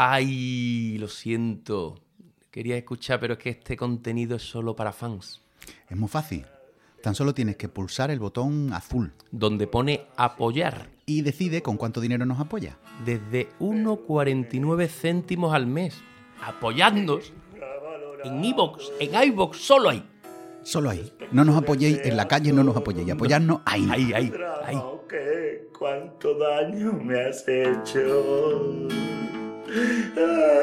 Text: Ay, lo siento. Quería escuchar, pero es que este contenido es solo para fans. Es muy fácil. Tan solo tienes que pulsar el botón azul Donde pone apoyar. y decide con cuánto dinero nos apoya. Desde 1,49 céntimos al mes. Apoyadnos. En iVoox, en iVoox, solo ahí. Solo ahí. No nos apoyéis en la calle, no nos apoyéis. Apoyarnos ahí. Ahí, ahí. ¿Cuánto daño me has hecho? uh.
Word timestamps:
Ay, 0.00 0.96
lo 0.98 1.08
siento. 1.08 1.96
Quería 2.52 2.76
escuchar, 2.76 3.18
pero 3.18 3.32
es 3.34 3.40
que 3.40 3.50
este 3.50 3.76
contenido 3.76 4.36
es 4.36 4.42
solo 4.42 4.76
para 4.76 4.92
fans. 4.92 5.42
Es 5.88 5.96
muy 5.96 6.08
fácil. 6.08 6.46
Tan 7.02 7.16
solo 7.16 7.34
tienes 7.34 7.56
que 7.56 7.68
pulsar 7.68 8.10
el 8.12 8.20
botón 8.20 8.72
azul 8.72 9.12
Donde 9.32 9.66
pone 9.66 10.06
apoyar. 10.16 10.88
y 11.04 11.22
decide 11.22 11.62
con 11.62 11.76
cuánto 11.76 12.00
dinero 12.00 12.24
nos 12.26 12.38
apoya. 12.38 12.78
Desde 13.04 13.48
1,49 13.58 14.88
céntimos 14.88 15.52
al 15.52 15.66
mes. 15.66 16.00
Apoyadnos. 16.44 17.32
En 18.22 18.44
iVoox, 18.44 18.84
en 19.00 19.30
iVoox, 19.30 19.56
solo 19.58 19.90
ahí. 19.90 20.08
Solo 20.62 20.90
ahí. 20.90 21.12
No 21.32 21.44
nos 21.44 21.56
apoyéis 21.56 21.98
en 22.04 22.16
la 22.16 22.28
calle, 22.28 22.52
no 22.52 22.62
nos 22.62 22.76
apoyéis. 22.76 23.10
Apoyarnos 23.10 23.62
ahí. 23.64 23.88
Ahí, 23.90 24.12
ahí. 24.12 24.32
¿Cuánto 25.76 26.38
daño 26.38 26.92
me 26.92 27.20
has 27.20 27.44
hecho? 27.48 28.88
uh. 29.78 30.54